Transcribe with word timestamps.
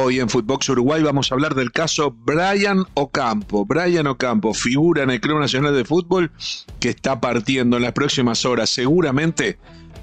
Hoy 0.00 0.20
en 0.20 0.28
Footbox 0.28 0.68
Uruguay 0.68 1.02
vamos 1.02 1.32
a 1.32 1.34
hablar 1.34 1.56
del 1.56 1.72
caso 1.72 2.12
Brian 2.12 2.84
Ocampo. 2.94 3.66
Brian 3.66 4.06
Ocampo, 4.06 4.54
figura 4.54 5.02
en 5.02 5.10
el 5.10 5.20
Club 5.20 5.40
Nacional 5.40 5.74
de 5.74 5.84
Fútbol 5.84 6.30
que 6.78 6.90
está 6.90 7.20
partiendo 7.20 7.76
en 7.76 7.82
las 7.82 7.94
próximas 7.94 8.44
horas 8.44 8.70
seguramente 8.70 9.58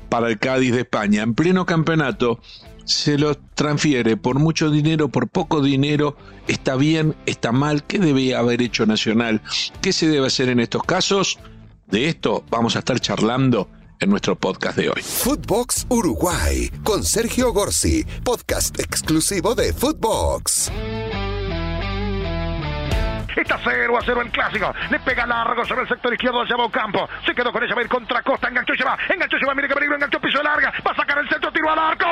para 0.10 0.28
el 0.28 0.38
Cádiz 0.38 0.74
de 0.74 0.82
España. 0.82 1.24
En 1.24 1.34
pleno 1.34 1.66
campeonato 1.66 2.42
se 2.84 3.18
lo 3.18 3.36
transfiere 3.36 4.18
por 4.18 4.38
mucho 4.38 4.70
dinero, 4.70 5.08
por 5.08 5.30
poco 5.30 5.62
dinero, 5.62 6.18
está 6.50 6.76
bien, 6.76 7.16
está 7.26 7.54
mal, 7.54 7.86
¿qué 7.86 7.98
debe 7.98 8.36
haber 8.36 8.62
hecho 8.62 8.86
Nacional? 8.86 9.42
¿Qué 9.82 9.94
se 9.94 10.10
debe 10.10 10.28
hacer 10.28 10.50
en 10.50 10.60
estos 10.60 10.84
casos? 10.84 11.40
De 11.88 12.10
esto 12.10 12.44
vamos 12.50 12.76
a 12.76 12.80
estar 12.80 13.00
charlando 13.00 13.70
en 14.00 14.10
nuestro 14.10 14.36
podcast 14.36 14.78
de 14.78 14.90
hoy. 14.90 15.02
Footbox 15.02 15.88
Uruguay 15.90 16.70
con 16.84 17.04
Sergio 17.04 17.52
Gorsi, 17.52 18.04
podcast 18.24 18.80
exclusivo 18.80 19.56
de 19.56 19.74
Footbox. 19.74 20.72
Está 23.36 23.60
0 23.64 23.98
a 23.98 24.02
0 24.02 24.22
el 24.22 24.32
clásico. 24.32 24.74
Le 24.90 25.00
pega 25.00 25.26
largo 25.26 25.66
sobre 25.66 25.82
el 25.82 25.88
sector 25.90 26.14
izquierdo, 26.14 26.44
lleva 26.46 26.72
campo. 26.72 27.08
Se 27.26 27.36
quedó 27.36 27.52
con 27.52 27.64
ella, 27.64 27.76
va 27.76 27.82
a 27.82 27.84
ir 27.84 27.90
contra 27.90 28.22
Costa. 28.24 28.48
Enganchó, 28.48 28.74
lleva. 28.74 28.98
Enganchó, 29.10 29.38
lleva. 29.38 29.54
Mire 29.54 29.68
que 29.68 29.74
peligro. 29.74 29.96
Enganchó, 29.96 30.20
piso 30.22 30.42
larga. 30.42 30.74
Va 30.86 30.92
a 30.92 30.96
sacar 30.96 31.18
el 31.20 31.28
centro, 31.30 31.52
tiro 31.52 31.70
al 31.70 31.80
arco. 31.80 32.06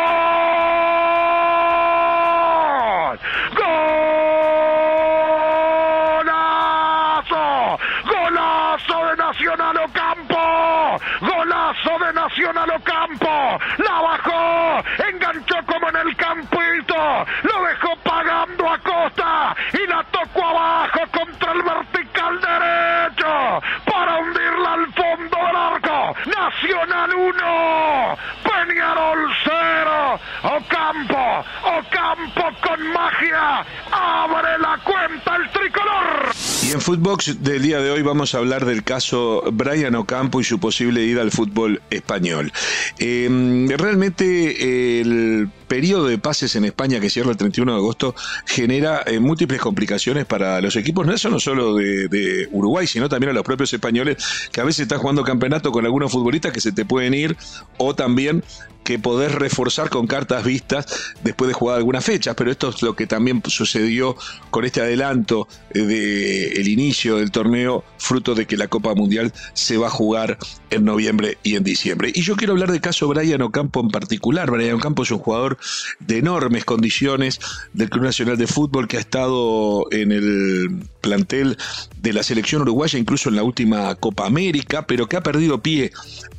Nacional 12.33 12.71
Ocampo! 12.71 13.59
¡La 13.77 14.01
bajó! 14.01 14.83
Enganchó 15.07 15.55
como 15.67 15.87
en 15.89 15.97
el 15.97 16.15
campito. 16.15 17.25
Lo 17.43 17.63
dejó 17.63 17.95
pagando 17.97 18.69
a 18.71 18.77
Costa. 18.79 19.55
Y 19.73 19.85
la 19.87 20.03
tocó 20.05 20.43
abajo 20.43 20.99
contra 21.11 21.51
el 21.51 21.61
vertical 21.61 22.41
derecho. 22.41 23.61
Para 23.85 24.17
hundirla 24.17 24.73
al 24.73 24.93
fondo 24.93 25.37
del 25.37 25.55
arco. 25.55 26.15
Nacional 26.25 27.13
1. 27.13 28.17
Peñarol 28.43 29.31
0. 29.43 30.19
Ocampo. 30.41 31.45
Ocampo 31.61 32.22
con 32.35 32.87
magia. 32.91 33.65
Abre 33.91 34.57
la 34.59 34.79
cuenta 34.83 35.35
el 35.35 35.51
tricolor. 35.51 36.31
Y 36.63 36.71
en 36.71 36.81
Footbox 36.81 37.43
del 37.43 37.61
día 37.61 37.79
de 37.79 37.91
hoy 37.91 38.01
vamos 38.01 38.33
a 38.33 38.39
hablar 38.39 38.65
del 38.65 38.83
caso 38.83 39.43
Brian 39.51 39.95
Ocampo 39.95 40.39
y 40.39 40.43
su 40.43 40.59
posible 40.59 41.03
ida 41.03 41.21
al 41.21 41.31
fútbol 41.31 41.81
español. 41.89 42.51
Eh, 42.99 43.67
realmente 43.77 45.01
el 45.01 45.49
periodo 45.73 46.05
de 46.05 46.19
pases 46.19 46.55
en 46.55 46.65
España 46.65 46.99
que 46.99 47.09
cierra 47.09 47.31
el 47.31 47.37
31 47.37 47.71
de 47.71 47.77
agosto 47.79 48.13
genera 48.45 49.01
eh, 49.07 49.19
múltiples 49.19 49.59
complicaciones 49.59 50.27
para 50.27 50.61
los 50.61 50.75
equipos, 50.75 51.03
no 51.07 51.13
no 51.31 51.39
solo 51.39 51.73
de, 51.73 52.07
de, 52.09 52.47
Uruguay, 52.51 52.85
sino 52.85 53.09
también 53.09 53.31
a 53.31 53.33
los 53.33 53.41
propios 53.41 53.73
españoles 53.73 54.17
que 54.51 54.61
a 54.61 54.65
veces 54.65 54.81
están 54.81 54.99
jugando 54.99 55.23
campeonato 55.23 55.71
con 55.71 55.83
algunos 55.83 56.11
futbolistas 56.11 56.51
que 56.51 56.61
se 56.61 56.73
te 56.73 56.85
pueden 56.85 57.15
ir 57.15 57.35
o 57.77 57.95
también 57.95 58.43
que 58.83 58.99
podés 58.99 59.33
reforzar 59.33 59.89
con 59.89 60.07
cartas 60.07 60.43
vistas 60.43 61.13
después 61.23 61.47
de 61.47 61.53
jugar 61.53 61.77
algunas 61.77 62.03
fechas, 62.03 62.35
pero 62.35 62.51
esto 62.51 62.69
es 62.69 62.81
lo 62.81 62.95
que 62.95 63.07
también 63.07 63.41
sucedió 63.45 64.15
con 64.49 64.65
este 64.65 64.81
adelanto 64.81 65.47
del 65.73 66.67
inicio 66.67 67.17
del 67.17 67.31
torneo, 67.31 67.83
fruto 67.97 68.35
de 68.35 68.45
que 68.45 68.57
la 68.57 68.67
Copa 68.67 68.93
Mundial 68.93 69.33
se 69.53 69.77
va 69.77 69.87
a 69.87 69.89
jugar 69.89 70.37
en 70.69 70.85
noviembre 70.85 71.37
y 71.43 71.55
en 71.55 71.63
diciembre. 71.63 72.11
Y 72.13 72.21
yo 72.21 72.35
quiero 72.35 72.53
hablar 72.53 72.71
del 72.71 72.81
caso 72.81 73.07
Brian 73.07 73.41
Ocampo 73.41 73.79
en 73.79 73.89
particular. 73.89 74.51
Brian 74.51 74.75
Ocampo 74.75 75.03
es 75.03 75.11
un 75.11 75.19
jugador 75.19 75.57
de 75.99 76.17
enormes 76.17 76.65
condiciones 76.65 77.39
del 77.73 77.89
Club 77.89 78.03
Nacional 78.03 78.37
de 78.37 78.47
Fútbol 78.47 78.87
que 78.87 78.97
ha 78.97 79.01
estado 79.01 79.87
en 79.91 80.11
el 80.11 80.83
plantel 81.01 81.57
de 82.01 82.13
la 82.13 82.23
selección 82.23 82.61
uruguaya, 82.61 82.97
incluso 82.97 83.29
en 83.29 83.35
la 83.35 83.43
última 83.43 83.95
Copa 83.95 84.25
América, 84.25 84.87
pero 84.87 85.07
que 85.07 85.17
ha 85.17 85.21
perdido 85.21 85.61
pie 85.61 85.91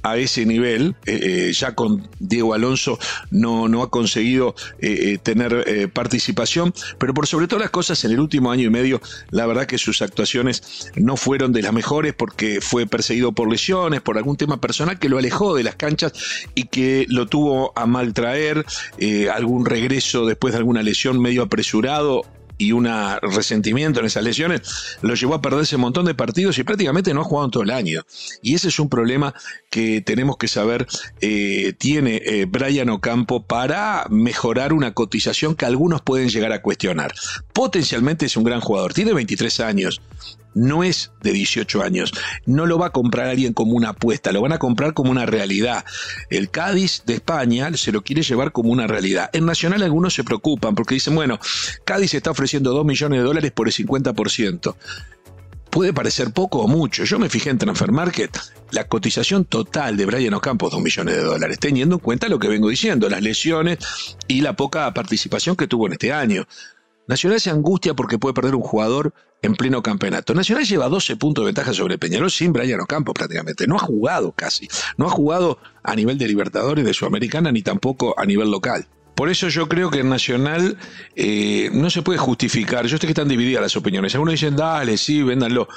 a 0.02 0.18
ese 0.18 0.44
nivel, 0.44 0.94
eh, 1.06 1.48
eh, 1.48 1.52
ya 1.52 1.74
con 1.74 2.06
Diego 2.18 2.52
Alonso 2.52 2.98
no, 3.30 3.68
no 3.68 3.82
ha 3.82 3.90
conseguido 3.90 4.54
eh, 4.78 5.18
tener 5.22 5.90
participación, 5.92 6.74
pero 6.98 7.14
por 7.14 7.26
sobre 7.26 7.46
todas 7.46 7.62
las 7.62 7.70
cosas 7.70 8.04
en 8.04 8.12
el 8.12 8.20
último 8.20 8.50
año 8.50 8.66
y 8.66 8.70
medio, 8.70 9.00
la 9.30 9.46
verdad 9.46 9.66
que 9.66 9.78
sus 9.78 10.02
actuaciones 10.02 10.90
no 10.96 11.16
fueron 11.16 11.52
de 11.52 11.62
las 11.62 11.72
mejores 11.72 12.12
porque 12.12 12.60
fue 12.60 12.86
perseguido 12.86 13.32
por 13.32 13.50
lesiones, 13.50 14.02
por 14.02 14.18
algún 14.18 14.36
tema 14.36 14.60
personal 14.60 14.98
que 14.98 15.08
lo 15.08 15.18
alejó 15.18 15.54
de 15.54 15.62
las 15.62 15.76
canchas 15.76 16.12
y 16.54 16.64
que 16.64 17.06
lo 17.08 17.26
tuvo 17.26 17.72
a 17.74 17.86
maltraer, 17.86 18.64
algún 19.32 19.66
regreso 19.66 20.26
después 20.26 20.52
de 20.52 20.58
alguna 20.58 20.82
lesión 20.82 21.20
medio 21.20 21.42
apresurado 21.42 22.22
y 22.58 22.72
un 22.72 22.88
resentimiento 23.22 24.00
en 24.00 24.06
esas 24.06 24.22
lesiones, 24.22 24.62
lo 25.02 25.14
llevó 25.14 25.34
a 25.34 25.42
perderse 25.42 25.76
un 25.76 25.82
montón 25.82 26.06
de 26.06 26.14
partidos 26.14 26.58
y 26.58 26.64
prácticamente 26.64 27.12
no 27.12 27.20
ha 27.20 27.24
jugado 27.24 27.46
en 27.46 27.50
todo 27.50 27.62
el 27.62 27.70
año. 27.70 28.02
Y 28.42 28.54
ese 28.54 28.68
es 28.68 28.78
un 28.78 28.88
problema 28.88 29.34
que 29.70 30.00
tenemos 30.00 30.36
que 30.36 30.48
saber, 30.48 30.86
eh, 31.20 31.72
tiene 31.78 32.22
eh, 32.24 32.46
Brian 32.46 32.90
Ocampo 32.90 33.42
para 33.44 34.06
mejorar 34.10 34.72
una 34.72 34.94
cotización 34.94 35.54
que 35.54 35.66
algunos 35.66 36.02
pueden 36.02 36.28
llegar 36.28 36.52
a 36.52 36.62
cuestionar. 36.62 37.12
Potencialmente 37.52 38.26
es 38.26 38.36
un 38.36 38.44
gran 38.44 38.60
jugador, 38.60 38.94
tiene 38.94 39.12
23 39.12 39.60
años, 39.60 40.00
no 40.54 40.84
es 40.84 41.12
de 41.22 41.32
18 41.32 41.82
años. 41.82 42.12
No 42.46 42.66
lo 42.66 42.78
va 42.78 42.86
a 42.86 42.90
comprar 42.90 43.28
alguien 43.28 43.52
como 43.52 43.72
una 43.72 43.90
apuesta, 43.90 44.32
lo 44.32 44.40
van 44.40 44.52
a 44.52 44.58
comprar 44.58 44.94
como 44.94 45.10
una 45.10 45.26
realidad. 45.26 45.84
El 46.30 46.50
Cádiz 46.50 47.02
de 47.06 47.14
España 47.14 47.70
se 47.76 47.92
lo 47.92 48.02
quiere 48.02 48.22
llevar 48.22 48.52
como 48.52 48.70
una 48.70 48.86
realidad. 48.86 49.30
En 49.32 49.46
Nacional 49.46 49.82
algunos 49.82 50.14
se 50.14 50.24
preocupan 50.24 50.74
porque 50.74 50.94
dicen, 50.94 51.14
bueno, 51.14 51.38
Cádiz 51.84 52.14
está 52.14 52.30
ofreciendo 52.30 52.72
2 52.72 52.84
millones 52.84 53.18
de 53.18 53.24
dólares 53.24 53.52
por 53.52 53.68
el 53.68 53.74
50%. 53.74 54.74
Puede 55.70 55.92
parecer 55.92 56.30
poco 56.30 56.60
o 56.60 56.68
mucho. 56.68 57.02
Yo 57.04 57.18
me 57.18 57.28
fijé 57.28 57.50
en 57.50 57.58
Transfer 57.58 57.90
Market, 57.90 58.38
la 58.70 58.86
cotización 58.86 59.44
total 59.44 59.96
de 59.96 60.06
Brian 60.06 60.34
Ocampo 60.34 60.70
2 60.70 60.80
millones 60.80 61.16
de 61.16 61.22
dólares, 61.22 61.58
teniendo 61.58 61.96
en 61.96 62.00
cuenta 62.00 62.28
lo 62.28 62.38
que 62.38 62.46
vengo 62.46 62.68
diciendo, 62.68 63.08
las 63.08 63.22
lesiones 63.22 63.78
y 64.28 64.40
la 64.40 64.54
poca 64.54 64.92
participación 64.94 65.56
que 65.56 65.66
tuvo 65.66 65.88
en 65.88 65.94
este 65.94 66.12
año. 66.12 66.46
Nacional 67.08 67.40
se 67.40 67.50
angustia 67.50 67.94
porque 67.94 68.18
puede 68.18 68.34
perder 68.34 68.54
un 68.54 68.62
jugador 68.62 69.12
en 69.44 69.54
pleno 69.54 69.82
campeonato. 69.82 70.34
Nacional 70.34 70.64
lleva 70.64 70.88
12 70.88 71.16
puntos 71.16 71.42
de 71.42 71.46
ventaja 71.46 71.74
sobre 71.74 71.98
Peñarol 71.98 72.30
sin 72.30 72.52
Brian 72.52 72.80
Ocampo 72.80 73.12
prácticamente. 73.12 73.66
No 73.66 73.76
ha 73.76 73.80
jugado 73.80 74.32
casi. 74.32 74.68
No 74.96 75.06
ha 75.06 75.10
jugado 75.10 75.58
a 75.82 75.94
nivel 75.94 76.16
de 76.18 76.26
Libertadores, 76.28 76.84
de 76.84 76.94
Sudamericana, 76.94 77.52
ni 77.52 77.62
tampoco 77.62 78.18
a 78.18 78.24
nivel 78.24 78.50
local. 78.50 78.86
Por 79.14 79.28
eso 79.28 79.48
yo 79.48 79.68
creo 79.68 79.90
que 79.90 80.00
en 80.00 80.08
Nacional 80.08 80.78
eh, 81.14 81.70
no 81.72 81.90
se 81.90 82.02
puede 82.02 82.18
justificar. 82.18 82.86
Yo 82.86 82.96
sé 82.96 83.06
que 83.06 83.12
están 83.12 83.28
divididas 83.28 83.62
las 83.62 83.76
opiniones. 83.76 84.14
Algunos 84.14 84.32
dicen, 84.32 84.56
dale, 84.56 84.96
sí, 84.96 85.22
véndanlo. 85.22 85.68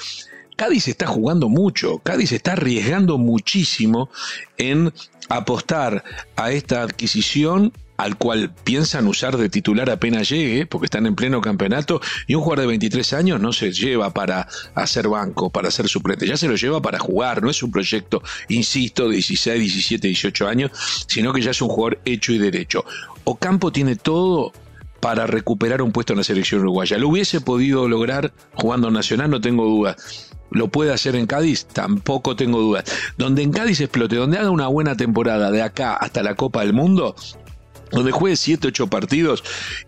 Cádiz 0.56 0.88
está 0.88 1.06
jugando 1.06 1.48
mucho, 1.48 1.98
Cádiz 1.98 2.32
está 2.32 2.54
arriesgando 2.54 3.16
muchísimo 3.16 4.10
en 4.56 4.92
apostar 5.28 6.02
a 6.34 6.50
esta 6.50 6.82
adquisición 6.82 7.72
al 7.98 8.16
cual 8.16 8.52
piensan 8.64 9.06
usar 9.08 9.36
de 9.36 9.48
titular 9.48 9.90
apenas 9.90 10.28
llegue, 10.30 10.66
porque 10.66 10.86
están 10.86 11.04
en 11.06 11.16
pleno 11.16 11.40
campeonato, 11.40 12.00
y 12.26 12.34
un 12.34 12.42
jugador 12.42 12.62
de 12.62 12.68
23 12.68 13.12
años 13.12 13.40
no 13.40 13.52
se 13.52 13.72
lleva 13.72 14.14
para 14.14 14.48
hacer 14.74 15.08
banco, 15.08 15.50
para 15.50 15.70
ser 15.70 15.88
suplente, 15.88 16.26
ya 16.26 16.36
se 16.36 16.48
lo 16.48 16.54
lleva 16.54 16.80
para 16.80 17.00
jugar, 17.00 17.42
no 17.42 17.50
es 17.50 17.62
un 17.62 17.72
proyecto, 17.72 18.22
insisto, 18.48 19.08
de 19.08 19.16
16, 19.16 19.60
17, 19.60 20.06
18 20.06 20.48
años, 20.48 20.70
sino 21.08 21.32
que 21.32 21.42
ya 21.42 21.50
es 21.50 21.60
un 21.60 21.68
jugador 21.68 22.00
hecho 22.04 22.32
y 22.32 22.38
derecho. 22.38 22.84
Ocampo 23.24 23.72
tiene 23.72 23.96
todo 23.96 24.52
para 25.00 25.26
recuperar 25.26 25.82
un 25.82 25.90
puesto 25.90 26.12
en 26.12 26.18
la 26.18 26.24
selección 26.24 26.60
uruguaya. 26.60 26.98
Lo 26.98 27.08
hubiese 27.08 27.40
podido 27.40 27.88
lograr 27.88 28.32
jugando 28.54 28.90
Nacional, 28.90 29.30
no 29.30 29.40
tengo 29.40 29.64
dudas. 29.64 30.30
¿Lo 30.50 30.68
puede 30.68 30.92
hacer 30.92 31.14
en 31.14 31.26
Cádiz? 31.26 31.66
Tampoco 31.66 32.36
tengo 32.36 32.60
dudas. 32.60 32.84
Donde 33.16 33.42
en 33.42 33.52
Cádiz 33.52 33.80
explote, 33.80 34.16
donde 34.16 34.38
haga 34.38 34.50
una 34.50 34.68
buena 34.68 34.96
temporada 34.96 35.50
de 35.50 35.62
acá 35.62 35.94
hasta 35.94 36.22
la 36.22 36.36
Copa 36.36 36.60
del 36.60 36.72
Mundo, 36.72 37.14
donde 37.90 38.12
juegue 38.12 38.36
7, 38.36 38.68
8 38.68 38.86
partidos 38.88 39.44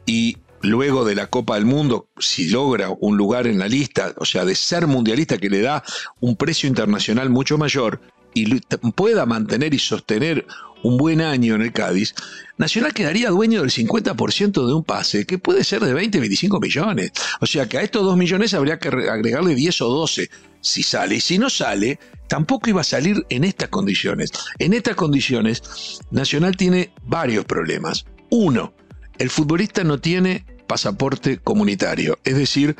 y 0.06 0.38
luego 0.62 1.04
de 1.04 1.14
la 1.14 1.28
Copa 1.28 1.54
del 1.54 1.64
Mundo, 1.64 2.08
si 2.18 2.48
logra 2.48 2.90
un 3.00 3.16
lugar 3.16 3.46
en 3.46 3.58
la 3.58 3.68
lista, 3.68 4.14
o 4.16 4.24
sea, 4.24 4.44
de 4.44 4.54
ser 4.54 4.86
mundialista 4.86 5.38
que 5.38 5.50
le 5.50 5.60
da 5.60 5.82
un 6.20 6.36
precio 6.36 6.68
internacional 6.68 7.30
mucho 7.30 7.58
mayor 7.58 8.00
y 8.34 8.60
pueda 8.94 9.26
mantener 9.26 9.74
y 9.74 9.78
sostener 9.78 10.46
un 10.82 10.96
buen 10.96 11.20
año 11.20 11.54
en 11.54 11.62
el 11.62 11.72
Cádiz, 11.72 12.14
Nacional 12.56 12.92
quedaría 12.92 13.30
dueño 13.30 13.62
del 13.62 13.70
50% 13.70 14.66
de 14.66 14.74
un 14.74 14.84
pase 14.84 15.24
que 15.24 15.38
puede 15.38 15.64
ser 15.64 15.80
de 15.80 15.94
20, 15.94 16.20
25 16.20 16.60
millones. 16.60 17.12
O 17.40 17.46
sea 17.46 17.66
que 17.66 17.78
a 17.78 17.82
estos 17.82 18.04
2 18.04 18.18
millones 18.18 18.52
habría 18.52 18.78
que 18.78 18.88
agregarle 18.88 19.54
10 19.54 19.80
o 19.80 19.88
12 19.88 20.30
si 20.60 20.82
sale. 20.82 21.14
Y 21.16 21.20
si 21.20 21.38
no 21.38 21.48
sale, 21.48 21.98
tampoco 22.28 22.68
iba 22.68 22.82
a 22.82 22.84
salir 22.84 23.24
en 23.30 23.44
estas 23.44 23.70
condiciones. 23.70 24.30
En 24.58 24.74
estas 24.74 24.94
condiciones, 24.94 25.62
Nacional 26.10 26.56
tiene 26.56 26.92
varios 27.04 27.46
problemas. 27.46 28.04
Uno, 28.30 28.74
el 29.18 29.30
futbolista 29.30 29.82
no 29.82 29.98
tiene 29.98 30.44
pasaporte 30.70 31.38
comunitario, 31.38 32.20
es 32.22 32.36
decir, 32.36 32.76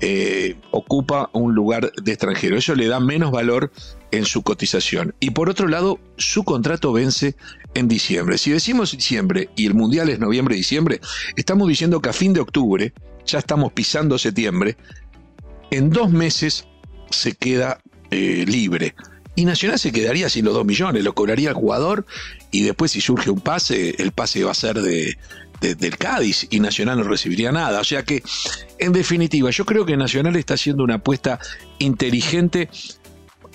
eh, 0.00 0.54
ocupa 0.70 1.30
un 1.32 1.52
lugar 1.52 1.90
de 2.00 2.12
extranjero. 2.12 2.56
Eso 2.56 2.76
le 2.76 2.86
da 2.86 3.00
menos 3.00 3.32
valor 3.32 3.72
en 4.12 4.24
su 4.24 4.42
cotización. 4.42 5.16
Y 5.18 5.30
por 5.30 5.50
otro 5.50 5.66
lado, 5.66 5.98
su 6.16 6.44
contrato 6.44 6.92
vence 6.92 7.34
en 7.74 7.88
diciembre. 7.88 8.38
Si 8.38 8.52
decimos 8.52 8.92
diciembre 8.92 9.48
y 9.56 9.66
el 9.66 9.74
Mundial 9.74 10.10
es 10.10 10.20
noviembre-diciembre, 10.20 11.00
estamos 11.34 11.66
diciendo 11.66 12.00
que 12.00 12.10
a 12.10 12.12
fin 12.12 12.34
de 12.34 12.40
octubre, 12.40 12.92
ya 13.26 13.40
estamos 13.40 13.72
pisando 13.72 14.16
septiembre, 14.16 14.76
en 15.72 15.90
dos 15.90 16.12
meses 16.12 16.68
se 17.10 17.32
queda 17.32 17.80
eh, 18.12 18.44
libre. 18.46 18.94
Y 19.34 19.44
Nacional 19.44 19.80
se 19.80 19.90
quedaría 19.90 20.28
sin 20.28 20.44
los 20.44 20.54
dos 20.54 20.64
millones, 20.64 21.02
lo 21.02 21.16
cobraría 21.16 21.48
el 21.48 21.56
jugador 21.56 22.06
y 22.54 22.62
después 22.62 22.92
si 22.92 23.00
surge 23.00 23.30
un 23.30 23.40
pase, 23.40 23.96
el 23.98 24.12
pase 24.12 24.44
va 24.44 24.52
a 24.52 24.54
ser 24.54 24.80
de, 24.80 25.18
del 25.60 25.98
Cádiz 25.98 26.46
y 26.50 26.60
Nacional 26.60 26.98
no 26.98 27.02
recibiría 27.02 27.50
nada. 27.50 27.80
O 27.80 27.84
sea 27.84 28.04
que, 28.04 28.22
en 28.78 28.92
definitiva, 28.92 29.50
yo 29.50 29.64
creo 29.64 29.84
que 29.84 29.96
Nacional 29.96 30.36
está 30.36 30.54
haciendo 30.54 30.84
una 30.84 30.94
apuesta 30.94 31.40
inteligente 31.80 32.68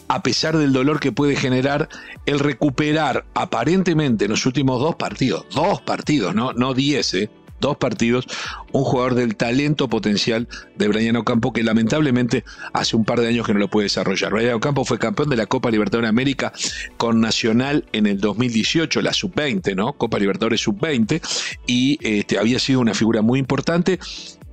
a 0.10 0.22
pesar 0.22 0.58
del 0.58 0.74
dolor 0.74 1.00
que 1.00 1.14
puede 1.14 1.38
generar 1.38 1.88
el 2.26 2.40
recuperar 2.40 3.26
aparentemente 3.36 4.26
en 4.26 4.32
los 4.32 4.46
últimos 4.46 4.82
dos 4.82 4.96
partidos, 4.96 5.46
dos 5.54 5.80
partidos, 5.82 6.36
no, 6.36 6.52
no 6.52 6.74
diez, 6.74 7.14
¿eh? 7.14 7.30
Dos 7.60 7.78
partidos, 7.78 8.28
un 8.72 8.84
jugador 8.84 9.16
del 9.16 9.36
talento 9.36 9.88
potencial 9.88 10.48
de 10.76 10.88
Brian 10.88 11.16
Ocampo 11.16 11.54
que 11.54 11.64
lamentablemente 11.64 12.44
hace 12.74 12.96
un 12.96 13.06
par 13.06 13.20
de 13.20 13.28
años 13.28 13.46
que 13.46 13.54
no 13.54 13.60
lo 13.60 13.70
puede 13.70 13.86
desarrollar. 13.86 14.32
Brian 14.32 14.56
Ocampo 14.56 14.86
fue 14.86 15.00
campeón 15.00 15.30
de 15.30 15.38
la 15.38 15.46
Copa 15.46 15.72
Libertadores 15.72 16.10
América 16.10 16.54
con 16.98 17.22
Nacional 17.22 17.86
en 17.92 18.08
el 18.08 18.20
2018, 18.20 19.02
la 19.02 19.14
sub-20, 19.14 19.76
¿no? 19.76 19.94
Copa 19.94 20.20
Libertadores 20.20 20.62
sub-20 20.62 21.22
y 21.68 21.98
este, 22.02 22.38
había 22.38 22.60
sido 22.60 22.80
una 22.80 22.94
figura 22.94 23.22
muy 23.22 23.40
importante 23.40 24.00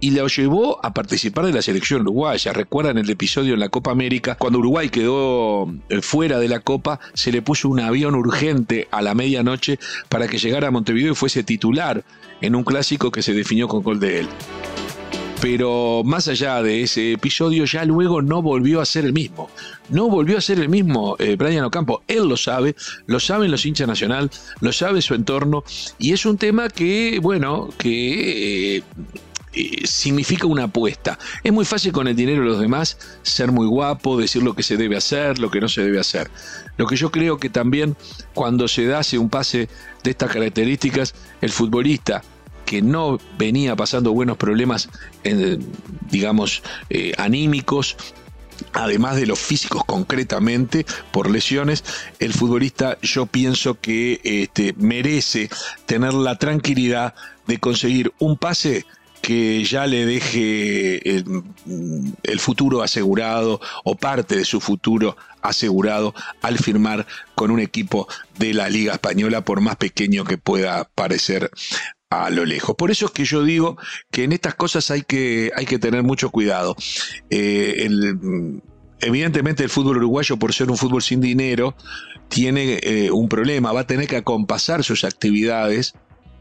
y 0.00 0.10
lo 0.10 0.26
llevó 0.26 0.84
a 0.84 0.93
participar 0.93 1.46
de 1.46 1.52
la 1.52 1.62
selección 1.62 2.02
uruguaya. 2.02 2.52
Recuerdan 2.52 2.98
el 2.98 3.08
episodio 3.08 3.54
en 3.54 3.60
la 3.60 3.69
Copa 3.69 3.90
América, 3.90 4.37
cuando 4.37 4.58
Uruguay 4.58 4.88
quedó 4.88 5.72
eh, 5.88 6.02
fuera 6.02 6.38
de 6.38 6.48
la 6.48 6.60
Copa, 6.60 7.00
se 7.14 7.32
le 7.32 7.43
puso 7.43 7.69
un 7.69 7.81
avión 7.81 8.14
urgente 8.14 8.88
a 8.90 9.02
la 9.02 9.14
medianoche 9.14 9.78
para 10.08 10.28
que 10.28 10.38
llegara 10.38 10.69
a 10.69 10.70
Montevideo 10.70 11.12
y 11.12 11.16
fuese 11.16 11.43
titular 11.43 12.04
en 12.40 12.54
un 12.54 12.64
clásico 12.64 13.10
que 13.10 13.22
se 13.22 13.32
definió 13.32 13.69
con 13.69 13.82
gol 13.82 14.00
de 14.00 14.20
él. 14.20 14.28
Pero 15.40 16.02
más 16.04 16.28
allá 16.28 16.62
de 16.62 16.82
ese 16.82 17.12
episodio, 17.12 17.66
ya 17.66 17.84
luego 17.84 18.22
no 18.22 18.42
volvió 18.42 18.81
a 18.81 18.87
ser 18.87 19.04
el 19.04 19.12
mismo. 19.12 19.50
No 19.90 20.08
volvió 20.08 20.38
a 20.38 20.40
ser 20.40 20.58
el 20.58 20.69
mismo 20.69 21.16
eh, 21.19 21.37
Brian 21.37 21.64
Ocampo. 21.64 22.02
Él 22.08 22.26
lo 22.26 22.37
sabe, 22.37 22.75
lo 23.06 23.20
saben 23.20 23.50
los 23.50 23.64
hinchas 23.64 23.87
nacional, 23.87 24.31
lo 24.60 24.72
sabe 24.72 25.02
su 25.02 25.14
entorno. 25.14 25.62
Y 25.99 26.12
es 26.14 26.25
un 26.25 26.38
tema 26.38 26.69
que, 26.69 27.20
bueno, 27.22 27.69
que 27.78 28.78
eh, 28.78 28.82
eh, 29.56 29.87
significa 29.87 30.47
una 30.47 30.64
apuesta. 30.64 31.19
Es 31.43 31.50
muy 31.50 31.64
fácil 31.64 31.91
con 31.91 32.06
el 32.06 32.14
dinero 32.14 32.43
de 32.43 32.49
los 32.49 32.61
demás 32.61 32.99
ser 33.23 33.53
muy 33.53 33.67
guapo, 33.67 34.19
decir 34.19 34.43
lo 34.43 34.55
que 34.55 34.62
se 34.62 34.76
debe 34.76 34.99
hacer, 34.99 35.38
lo 35.38 35.50
que 35.50 35.61
no 35.61 35.69
se 35.69 35.82
debe 35.82 35.99
hacer. 35.99 36.31
Lo 36.76 36.87
que 36.87 36.97
yo 36.97 37.11
creo 37.11 37.38
que 37.38 37.49
también 37.49 37.97
cuando 38.35 38.69
se 38.69 38.87
da 38.87 39.00
un 39.19 39.31
pase 39.31 39.69
de 40.05 40.11
estas 40.11 40.31
características, 40.31 41.14
el 41.41 41.50
futbolista 41.50 42.23
que 42.67 42.82
no 42.82 43.19
venía 43.38 43.75
pasando 43.76 44.12
buenos 44.12 44.37
problemas, 44.37 44.91
digamos, 46.11 46.62
eh, 46.91 47.12
anímicos, 47.17 47.97
además 48.73 49.17
de 49.17 49.26
los 49.26 49.38
físicos 49.38 49.85
concretamente 49.87 50.85
por 51.12 51.31
lesiones, 51.31 51.82
el 52.19 52.35
futbolista 52.35 52.99
yo 53.00 53.25
pienso 53.25 53.81
que 53.81 54.20
este, 54.23 54.75
merece 54.76 55.49
tener 55.87 56.12
la 56.12 56.37
tranquilidad 56.37 57.14
de 57.47 57.59
conseguir 57.59 58.12
un 58.19 58.37
pase 58.37 58.85
que 59.26 59.64
ya 59.64 59.88
le 59.88 60.06
deje 60.06 61.00
el, 61.11 62.38
futuro 62.38 62.84
asegurado 62.84 63.61
o 63.82 63.96
parte 63.96 64.37
de 64.37 64.44
su 64.44 64.61
futuro 64.61 65.17
asegurado 65.43 66.14
al 66.43 66.58
firmar 66.58 67.08
con 67.34 67.50
un 67.50 67.58
equipo 67.58 68.06
de 68.38 68.55
la 68.55 68.69
Liga 68.69 68.93
Española, 68.93 69.40
por 69.40 69.61
más 69.61 69.75
pequeño 69.78 70.23
que 70.23 70.38
pueda 70.38 70.88
parecer 70.94 71.50
a 72.08 72.31
lo 72.31 72.44
lejos. 72.44 72.76
Por 72.76 72.93
eso 72.93 73.06
es 73.06 73.11
que 73.11 73.25
yo 73.25 73.43
digo 73.43 73.76
que 74.12 74.23
en 74.23 74.31
estas 74.31 74.55
cosas 74.55 74.93
hay 74.93 75.02
que, 75.02 75.50
hay 75.56 75.67
que 75.67 75.81
tener 75.81 76.05
mucho 76.05 76.31
cuidado. 76.31 76.76
Eh, 77.28 77.88
evidentemente 79.00 79.64
el 79.64 79.70
fútbol 79.70 79.96
uruguayo, 79.96 80.37
por 80.37 80.55
ser 80.55 80.70
un 80.70 80.76
fútbol 80.76 81.02
sin 81.02 81.20
dinero, 81.20 81.75
tiene 82.28 82.78
eh, 82.81 83.11
un 83.11 83.28
problema, 83.28 83.73
va 83.73 83.81
a 83.81 83.87
tener 83.88 84.06
que 84.06 84.19
acompasar 84.19 84.84
sus 84.84 85.02
actividades 85.02 85.96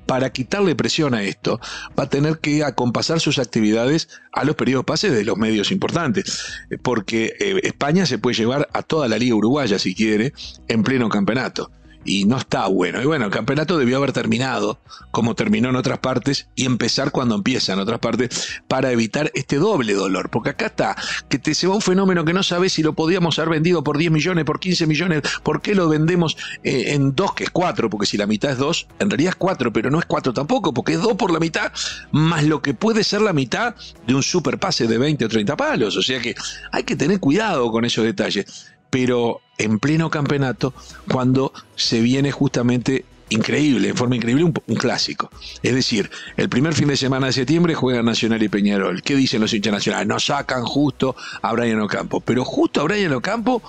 para 0.06 0.31
quitarle 0.31 0.75
presión 0.75 1.13
a 1.13 1.24
esto, 1.24 1.60
va 1.98 2.04
a 2.04 2.10
tener 2.10 2.40
que 2.40 2.63
acompasar 2.63 3.19
sus 3.19 3.40
actividades 3.40 4.10
a 4.31 4.44
los 4.44 4.56
periodos 4.56 4.86
pases 4.86 5.13
de 5.13 5.24
los 5.24 5.38
medios 5.38 5.72
importantes, 5.72 6.44
porque 6.84 7.36
eh, 7.40 7.60
España 7.63 8.06
se 8.06 8.18
puede 8.18 8.36
llevar 8.36 8.68
a 8.74 8.84
toda 8.84 9.07
la 9.07 9.18
liga 9.18 9.36
uruguaya, 9.36 9.80
si 9.80 9.96
quiere, 9.96 10.34
en 10.68 10.84
pleno 10.84 11.10
campeonato 11.10 11.72
y 12.06 12.25
no 12.25 12.38
está 12.38 12.68
bueno. 12.68 13.02
Y 13.02 13.06
bueno, 13.06 13.25
el 13.25 13.31
campeonato 13.31 13.78
debió 13.78 13.98
haber 13.98 14.13
terminado 14.13 14.80
como 15.12 15.36
terminó 15.36 15.69
en 15.69 15.75
otras 15.75 16.00
partes 16.00 16.48
y 16.56 16.66
empezar 16.66 17.12
cuando 17.12 17.36
empieza 17.36 17.74
en 17.74 17.80
otras 17.80 18.00
partes 18.00 18.62
para 18.68 18.92
evitar 18.92 19.31
este 19.34 19.57
doble 19.57 19.94
dolor. 19.94 20.30
Porque 20.30 20.52
acá 20.52 20.68
está, 20.68 20.96
que 21.28 21.40
te 21.40 21.56
se 21.56 21.68
va 21.68 21.75
un 21.75 21.81
fenómeno 21.81 22.24
que 22.24 22.34
no 22.34 22.44
sabes 22.44 22.74
si 22.74 22.84
lo 22.84 22.94
podíamos 22.94 23.40
haber 23.40 23.52
vendido 23.52 23.84
por 23.84 23.98
10 23.98 24.12
millones, 24.12 24.46
por 24.46 24.60
15 24.60 24.88
millones, 24.88 25.22
¿por 25.44 25.62
qué 25.62 25.74
lo 25.74 25.90
vendemos 25.90 26.38
eh, 26.63 26.94
en 26.94 27.16
2 27.16 27.34
que 27.34 27.46
es 27.46 27.50
4? 27.50 27.90
Porque 27.90 28.06
si 28.06 28.18
la 28.18 28.28
mitad 28.28 28.51
es 28.51 28.58
2, 28.58 28.88
en 29.00 29.10
realidad 29.10 29.30
es 29.30 29.36
4, 29.36 29.74
pero 29.74 29.90
no 29.90 30.00
es 30.00 30.06
4 30.06 30.34
tampoco, 30.34 30.74
porque 30.74 30.94
es 30.94 31.01
2 31.01 31.16
por 31.16 31.31
la 31.31 31.40
mitad, 31.40 31.72
más 32.12 32.44
lo 32.44 32.62
que 32.62 32.74
puede 32.74 33.04
ser 33.04 33.22
la 33.22 33.34
mitad 33.34 33.75
de 34.06 34.13
un 34.13 34.22
superpase 34.22 34.88
de 34.88 34.98
20 34.98 35.25
o 35.25 35.30
30 35.30 35.58
palos. 35.58 35.98
O 35.98 36.01
sea 36.01 36.19
que 36.22 36.36
hay 36.72 36.84
que 36.84 36.96
tener 36.96 37.19
cuidado 37.19 37.72
con 37.72 37.86
esos 37.86 38.04
detalles 38.04 38.75
pero 38.96 39.42
en 39.58 39.78
pleno 39.80 40.10
campeonato, 40.10 40.74
cuando 41.12 41.52
se 41.76 42.00
viene 42.00 42.32
justamente 42.32 43.04
increíble, 43.28 43.90
en 43.90 43.98
forma 43.98 44.16
increíble, 44.16 44.46
un, 44.46 44.54
clásico. 44.54 45.30
Es 45.62 45.76
decir, 45.76 46.10
el 46.38 46.48
primer 46.48 46.74
fin 46.74 46.88
de 46.88 46.96
semana 46.96 47.26
de 47.28 47.34
septiembre 47.34 47.76
juegan 47.76 48.06
Nacional 48.06 48.42
y 48.42 48.48
Peñarol. 48.48 49.02
¿Qué 49.02 49.18
dicen 49.18 49.42
los 49.42 49.54
hinchas 49.54 49.74
nacionales? 49.74 50.08
Nos 50.08 50.28
sacan 50.28 50.64
justo 50.64 51.14
a 51.42 51.52
Brian 51.52 51.82
Ocampo. 51.82 52.22
Pero 52.22 52.46
justo 52.46 52.80
a 52.80 52.84
Brian 52.86 53.12
Ocampo, 53.12 53.62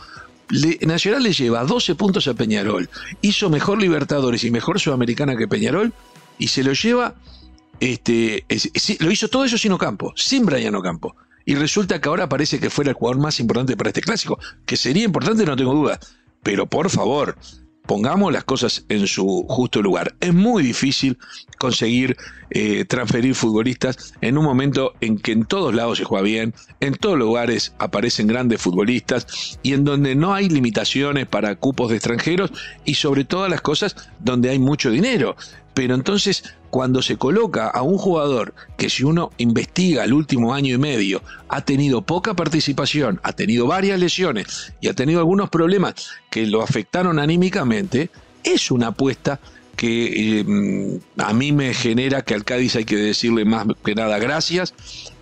Nacional 0.82 1.24
le 1.24 1.32
lleva 1.32 1.64
12 1.64 1.96
puntos 1.96 2.28
a 2.28 2.34
Peñarol. 2.34 2.88
Hizo 3.20 3.50
mejor 3.50 3.82
Libertadores 3.82 4.44
y 4.44 4.52
mejor 4.52 4.78
Sudamericana 4.78 5.36
que 5.36 5.48
Peñarol 5.48 5.92
y 6.38 6.46
se 6.46 6.62
lo 6.62 6.72
lleva. 6.72 7.16
Este, 7.80 8.44
lo 9.00 9.10
hizo 9.10 9.26
todo 9.26 9.44
eso 9.44 9.58
sin 9.58 9.72
Ocampo, 9.72 10.12
sin 10.14 10.46
Brian 10.46 10.76
Ocampo 10.76 11.16
y 11.46 11.54
resulta 11.54 12.00
que 12.00 12.08
ahora 12.08 12.28
parece 12.28 12.58
que 12.58 12.68
fuera 12.68 12.90
el 12.90 12.96
jugador 12.96 13.22
más 13.22 13.40
importante 13.40 13.76
para 13.76 13.90
este 13.90 14.02
clásico, 14.02 14.38
que 14.66 14.76
sería 14.76 15.04
importante, 15.04 15.46
no 15.46 15.56
tengo 15.56 15.72
duda. 15.72 15.98
Pero 16.42 16.66
por 16.66 16.90
favor, 16.90 17.36
pongamos 17.86 18.32
las 18.32 18.44
cosas 18.44 18.84
en 18.88 19.06
su 19.06 19.46
justo 19.48 19.80
lugar. 19.80 20.16
Es 20.20 20.34
muy 20.34 20.64
difícil 20.64 21.18
conseguir 21.58 22.16
eh, 22.50 22.84
transferir 22.84 23.34
futbolistas 23.34 24.12
en 24.20 24.36
un 24.36 24.44
momento 24.44 24.92
en 25.00 25.18
que 25.18 25.32
en 25.32 25.44
todos 25.44 25.74
lados 25.74 25.98
se 25.98 26.04
juega 26.04 26.24
bien, 26.24 26.54
en 26.80 26.94
todos 26.94 27.16
lugares 27.16 27.74
aparecen 27.78 28.26
grandes 28.26 28.60
futbolistas 28.60 29.58
y 29.62 29.72
en 29.72 29.84
donde 29.84 30.14
no 30.16 30.34
hay 30.34 30.48
limitaciones 30.48 31.26
para 31.26 31.54
cupos 31.54 31.90
de 31.90 31.96
extranjeros 31.96 32.50
y 32.84 32.94
sobre 32.94 33.24
todas 33.24 33.50
las 33.50 33.60
cosas 33.60 33.96
donde 34.18 34.50
hay 34.50 34.58
mucho 34.58 34.90
dinero. 34.90 35.36
Pero 35.74 35.94
entonces 35.94 36.42
cuando 36.76 37.00
se 37.00 37.16
coloca 37.16 37.68
a 37.68 37.80
un 37.80 37.96
jugador 37.96 38.52
que 38.76 38.90
si 38.90 39.02
uno 39.02 39.30
investiga 39.38 40.04
el 40.04 40.12
último 40.12 40.52
año 40.52 40.74
y 40.74 40.78
medio 40.78 41.22
ha 41.48 41.62
tenido 41.62 42.02
poca 42.02 42.34
participación, 42.34 43.18
ha 43.22 43.32
tenido 43.32 43.66
varias 43.66 43.98
lesiones 43.98 44.74
y 44.82 44.88
ha 44.88 44.92
tenido 44.92 45.20
algunos 45.20 45.48
problemas 45.48 46.10
que 46.30 46.46
lo 46.46 46.60
afectaron 46.60 47.18
anímicamente, 47.18 48.10
es 48.44 48.70
una 48.70 48.88
apuesta 48.88 49.40
que 49.74 50.40
eh, 50.40 51.00
a 51.16 51.32
mí 51.32 51.50
me 51.52 51.72
genera 51.72 52.20
que 52.20 52.34
al 52.34 52.44
Cádiz 52.44 52.76
hay 52.76 52.84
que 52.84 52.96
decirle 52.96 53.46
más 53.46 53.66
que 53.82 53.94
nada 53.94 54.18
gracias 54.18 54.74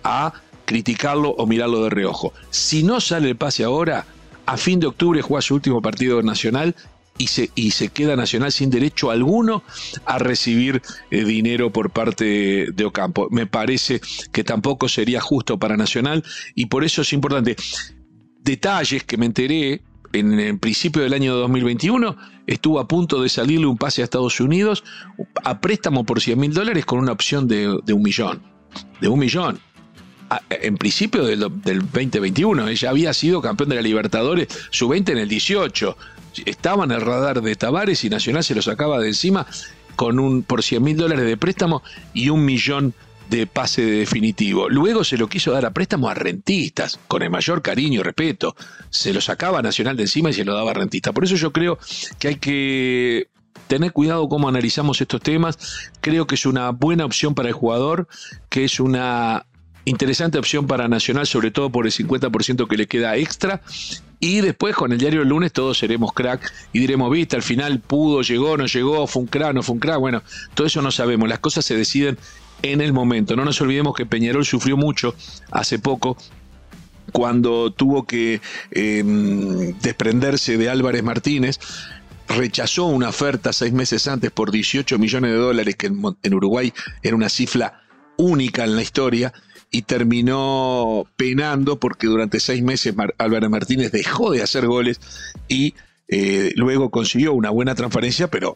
a 0.03 0.33
criticarlo 0.65 1.29
o 1.29 1.47
mirarlo 1.47 1.85
de 1.85 1.89
reojo. 1.89 2.33
Si 2.49 2.83
no 2.83 2.99
sale 2.99 3.29
el 3.29 3.37
pase 3.37 3.63
ahora, 3.63 4.05
a 4.45 4.57
fin 4.57 4.81
de 4.81 4.87
octubre 4.87 5.21
juega 5.21 5.41
su 5.41 5.55
último 5.55 5.81
partido 5.81 6.21
nacional 6.21 6.75
y 7.17 7.27
se, 7.27 7.51
y 7.55 7.71
se 7.71 7.89
queda 7.89 8.15
Nacional 8.15 8.51
sin 8.51 8.69
derecho 8.69 9.11
alguno 9.11 9.63
a 10.05 10.19
recibir 10.19 10.81
eh, 11.11 11.23
dinero 11.23 11.71
por 11.71 11.91
parte 11.91 12.67
de 12.71 12.85
Ocampo. 12.85 13.27
Me 13.31 13.47
parece 13.47 14.01
que 14.31 14.43
tampoco 14.43 14.89
sería 14.89 15.21
justo 15.21 15.57
para 15.57 15.77
Nacional 15.77 16.23
y 16.55 16.65
por 16.65 16.83
eso 16.83 17.01
es 17.01 17.13
importante. 17.13 17.55
Detalles 18.41 19.03
que 19.03 19.17
me 19.17 19.25
enteré 19.25 19.81
en 20.13 20.59
principio 20.59 21.01
del 21.01 21.13
año 21.13 21.35
2021 21.35 22.15
estuvo 22.47 22.79
a 22.79 22.87
punto 22.87 23.21
de 23.21 23.27
salirle 23.27 23.65
un 23.65 23.77
pase 23.77 24.01
a 24.01 24.05
Estados 24.05 24.39
Unidos 24.39 24.83
a 25.43 25.59
préstamo 25.59 26.05
por 26.05 26.21
100 26.21 26.39
mil 26.39 26.53
dólares 26.53 26.85
con 26.85 26.99
una 26.99 27.11
opción 27.11 27.47
de, 27.47 27.67
un 27.69 28.01
millón. 28.01 28.41
De 29.01 29.07
un 29.07 29.19
millón 29.19 29.59
en 30.49 30.77
principio 30.77 31.23
del, 31.23 31.39
del, 31.63 31.79
2021. 31.79 32.67
Ella 32.67 32.89
había 32.89 33.13
sido 33.13 33.41
campeón 33.41 33.69
de 33.69 33.75
la 33.75 33.81
Libertadores, 33.81 34.47
su 34.71 34.87
20 34.87 35.11
en 35.11 35.17
el 35.19 35.29
18 35.29 35.97
estaba 36.45 36.83
en 36.83 36.91
el 36.91 37.01
radar 37.01 37.41
de 37.41 37.55
Tavares 37.55 38.03
y 38.03 38.09
Nacional 38.09 38.43
se 38.43 38.55
lo 38.55 38.61
sacaba 38.61 38.99
de 38.99 39.09
encima 39.09 39.47
con 39.95 40.19
un 40.19 40.43
por 40.43 40.63
100 40.63 40.83
mil 40.83 40.97
dólares 40.97 41.25
de 41.25 41.37
préstamo 41.37 41.81
y 42.13 42.29
un 42.29 42.43
millón 42.45 42.93
de 43.29 43.47
pase 43.47 43.83
definitivo. 43.83 44.69
Luego 44.69 45.03
se 45.03 45.17
lo 45.17 45.27
quiso 45.27 45.51
dar 45.51 45.65
a 45.65 45.71
préstamo 45.71 46.09
a 46.09 46.13
rentistas, 46.13 46.99
con 47.07 47.23
el 47.23 47.29
mayor 47.29 47.61
cariño 47.61 48.01
y 48.01 48.03
respeto. 48.03 48.55
Se 48.89 49.13
lo 49.13 49.21
sacaba 49.21 49.61
Nacional 49.61 49.97
de 49.97 50.03
encima 50.03 50.29
y 50.29 50.33
se 50.33 50.45
lo 50.45 50.53
daba 50.53 50.71
a 50.71 50.73
rentistas. 50.75 51.13
Por 51.13 51.23
eso 51.23 51.35
yo 51.35 51.51
creo 51.51 51.79
que 52.19 52.27
hay 52.27 52.35
que 52.35 53.29
tener 53.67 53.91
cuidado 53.91 54.29
cómo 54.29 54.47
analizamos 54.47 55.01
estos 55.01 55.21
temas. 55.21 55.89
Creo 56.01 56.27
que 56.27 56.35
es 56.35 56.45
una 56.45 56.69
buena 56.69 57.05
opción 57.05 57.33
para 57.33 57.49
el 57.49 57.53
jugador, 57.53 58.07
que 58.49 58.63
es 58.63 58.79
una 58.79 59.47
interesante 59.85 60.37
opción 60.37 60.67
para 60.67 60.87
Nacional, 60.87 61.25
sobre 61.27 61.51
todo 61.51 61.71
por 61.71 61.85
el 61.85 61.91
50% 61.91 62.67
que 62.67 62.77
le 62.77 62.87
queda 62.87 63.15
extra. 63.17 63.61
Y 64.19 64.41
después 64.41 64.75
con 64.75 64.91
el 64.91 64.97
diario 64.97 65.19
del 65.19 65.29
lunes 65.29 65.51
todos 65.51 65.77
seremos 65.77 66.13
crack 66.13 66.51
y 66.73 66.79
diremos, 66.79 67.11
viste, 67.11 67.35
al 67.35 67.43
final 67.43 67.79
pudo, 67.79 68.21
llegó, 68.21 68.57
no 68.57 68.65
llegó, 68.65 69.07
fue 69.07 69.23
un 69.23 69.27
crack, 69.27 69.53
no 69.53 69.63
fue 69.63 69.73
un 69.73 69.79
crack. 69.79 69.99
Bueno, 69.99 70.23
todo 70.53 70.67
eso 70.67 70.81
no 70.81 70.91
sabemos, 70.91 71.27
las 71.27 71.39
cosas 71.39 71.65
se 71.65 71.75
deciden 71.75 72.17
en 72.61 72.81
el 72.81 72.93
momento. 72.93 73.35
No 73.35 73.45
nos 73.45 73.59
olvidemos 73.61 73.95
que 73.95 74.05
Peñarol 74.05 74.45
sufrió 74.45 74.77
mucho 74.77 75.15
hace 75.51 75.79
poco 75.79 76.17
cuando 77.11 77.71
tuvo 77.71 78.05
que 78.05 78.41
em, 78.71 79.77
desprenderse 79.79 80.57
de 80.57 80.69
Álvarez 80.69 81.03
Martínez 81.03 81.59
rechazó 82.27 82.85
una 82.85 83.09
oferta 83.09 83.53
seis 83.53 83.71
meses 83.71 84.07
antes 84.07 84.31
por 84.31 84.51
18 84.51 84.97
millones 84.97 85.31
de 85.31 85.37
dólares, 85.37 85.75
que 85.75 85.87
en, 85.87 86.33
Uruguay 86.33 86.73
era 87.03 87.15
una 87.15 87.29
cifra 87.29 87.81
única 88.17 88.63
en 88.63 88.75
la 88.75 88.81
historia, 88.81 89.33
y 89.71 89.83
terminó 89.83 91.05
penando 91.17 91.79
porque 91.79 92.07
durante 92.07 92.39
seis 92.39 92.63
meses 92.63 92.95
Álvaro 93.17 93.49
Martínez 93.49 93.91
dejó 93.91 94.31
de 94.31 94.41
hacer 94.41 94.67
goles 94.67 94.99
y 95.47 95.73
eh, 96.07 96.53
luego 96.55 96.91
consiguió 96.91 97.33
una 97.33 97.49
buena 97.49 97.75
transferencia, 97.75 98.27
pero 98.27 98.53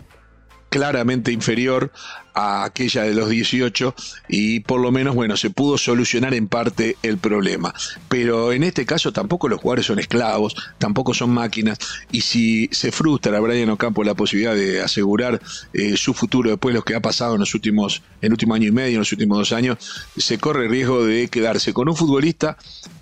claramente 0.70 1.32
inferior 1.32 1.92
a 2.34 2.64
aquella 2.64 3.04
de 3.04 3.14
los 3.14 3.30
18 3.30 3.94
y 4.30 4.62
por 4.62 4.80
lo 4.80 4.92
menos, 4.92 5.16
bueno, 5.16 5.36
se 5.36 5.50
pudo 5.50 5.78
solucionar 5.78 6.34
en 6.34 6.48
parte 6.48 6.96
el 7.04 7.18
problema. 7.18 7.74
Pero 8.08 8.54
en 8.54 8.64
este 8.64 8.86
caso 8.86 9.12
tampoco 9.12 9.50
los 9.50 9.60
jugadores 9.60 9.88
son 9.88 10.00
esclavos, 10.00 10.56
tampoco 10.78 11.14
son 11.14 11.32
máquinas 11.32 11.80
y 12.12 12.22
si 12.22 12.70
se 12.72 12.92
frustra 12.92 13.38
a 13.38 13.42
Brian 13.42 13.70
Ocampo 13.70 14.04
la 14.04 14.14
posibilidad 14.14 14.56
de 14.56 14.82
asegurar 14.82 15.42
eh, 15.74 15.98
su 15.98 16.14
futuro 16.14 16.50
después 16.50 16.74
de 16.74 16.80
lo 16.80 16.86
que 16.86 16.96
ha 16.96 17.02
pasado 17.02 17.34
en 17.34 17.42
los 17.42 17.54
últimos, 17.54 18.02
en 18.22 18.28
el 18.28 18.32
último 18.32 18.54
año 18.54 18.68
y 18.68 18.72
medio, 18.72 18.94
en 18.94 19.00
los 19.00 19.12
últimos 19.12 19.38
dos 19.38 19.52
años, 19.52 19.78
se 20.16 20.38
corre 20.38 20.66
el 20.66 20.72
riesgo 20.72 21.04
de 21.06 21.28
quedarse 21.28 21.74
con 21.74 21.90
un 21.90 21.96
futbolista 21.96 22.58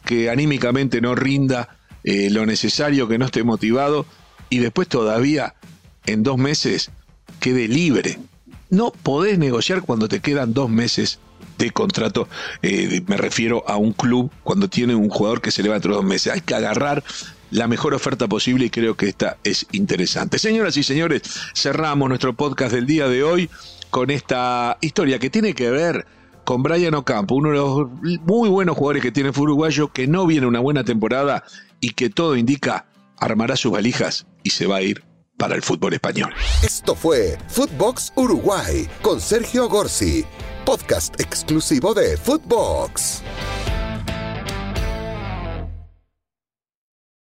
que 0.05 0.29
anímicamente 0.29 1.01
no 1.01 1.15
rinda 1.15 1.77
eh, 2.03 2.29
lo 2.31 2.45
necesario, 2.45 3.07
que 3.07 3.17
no 3.17 3.25
esté 3.25 3.43
motivado 3.43 4.05
y 4.49 4.59
después 4.59 4.87
todavía 4.87 5.55
en 6.05 6.23
dos 6.23 6.37
meses 6.37 6.89
quede 7.39 7.67
libre. 7.67 8.19
No 8.69 8.91
podés 8.91 9.37
negociar 9.37 9.81
cuando 9.81 10.07
te 10.07 10.19
quedan 10.19 10.53
dos 10.53 10.69
meses 10.69 11.19
de 11.57 11.71
contrato. 11.71 12.27
Eh, 12.61 13.01
me 13.07 13.17
refiero 13.17 13.63
a 13.67 13.77
un 13.77 13.93
club 13.93 14.31
cuando 14.43 14.69
tiene 14.69 14.95
un 14.95 15.09
jugador 15.09 15.41
que 15.41 15.51
se 15.51 15.63
le 15.63 15.69
va 15.69 15.75
entre 15.75 15.93
dos 15.93 16.03
meses. 16.03 16.33
Hay 16.33 16.41
que 16.41 16.55
agarrar 16.55 17.03
la 17.51 17.67
mejor 17.67 17.93
oferta 17.93 18.27
posible 18.27 18.65
y 18.65 18.69
creo 18.69 18.95
que 18.95 19.07
esta 19.07 19.37
es 19.43 19.65
interesante. 19.71 20.37
Señoras 20.39 20.75
y 20.77 20.83
señores, 20.83 21.21
cerramos 21.55 22.09
nuestro 22.09 22.33
podcast 22.33 22.73
del 22.73 22.85
día 22.85 23.07
de 23.07 23.23
hoy 23.23 23.49
con 23.89 24.11
esta 24.11 24.77
historia 24.81 25.19
que 25.19 25.29
tiene 25.29 25.53
que 25.53 25.69
ver 25.69 26.05
con 26.43 26.63
Brian 26.63 26.93
Ocampo, 26.93 27.35
uno 27.35 27.49
de 27.49 27.55
los 27.55 27.89
muy 28.23 28.47
buenos 28.47 28.77
jugadores 28.77 29.03
que 29.03 29.11
tiene 29.11 29.29
el 29.29 29.37
uruguayo, 29.37 29.91
que 29.91 30.07
no 30.07 30.25
viene 30.25 30.47
una 30.47 30.59
buena 30.59 30.83
temporada 30.83 31.43
y 31.81 31.91
que 31.91 32.09
todo 32.09 32.37
indica 32.37 32.85
armará 33.17 33.55
sus 33.55 33.71
valijas 33.71 34.27
y 34.43 34.51
se 34.51 34.67
va 34.67 34.77
a 34.77 34.81
ir 34.81 35.03
para 35.37 35.55
el 35.55 35.61
fútbol 35.61 35.93
español. 35.93 36.33
Esto 36.63 36.95
fue 36.95 37.37
Footbox 37.47 38.11
Uruguay 38.15 38.89
con 39.01 39.21
Sergio 39.21 39.69
Gorsi, 39.69 40.25
podcast 40.65 41.19
exclusivo 41.19 41.93
de 41.93 42.17
Footbox. 42.17 43.21